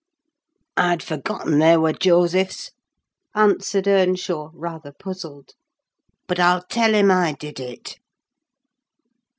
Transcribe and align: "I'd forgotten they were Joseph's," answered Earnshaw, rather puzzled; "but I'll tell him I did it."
"I'd 0.77 1.03
forgotten 1.03 1.59
they 1.59 1.77
were 1.77 1.93
Joseph's," 1.93 2.71
answered 3.35 3.87
Earnshaw, 3.87 4.49
rather 4.55 4.91
puzzled; 4.91 5.51
"but 6.27 6.39
I'll 6.39 6.63
tell 6.63 6.95
him 6.95 7.11
I 7.11 7.33
did 7.33 7.59
it." 7.59 7.99